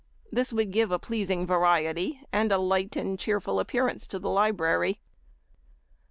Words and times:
This 0.31 0.51
would 0.51 0.71
give 0.71 0.89
a 0.89 0.97
pleasing 0.97 1.45
variety, 1.45 2.19
and 2.33 2.51
a 2.51 2.57
light 2.57 2.95
and 2.95 3.19
cheerful 3.19 3.59
appearance 3.59 4.07
to 4.07 4.17
a 4.17 4.21
library. 4.27 4.99